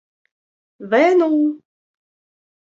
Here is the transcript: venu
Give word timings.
venu 0.89 1.31